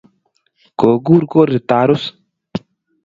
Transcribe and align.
Kokur 0.79 1.23
Korir 1.31 1.61
Tarus. 1.69 2.09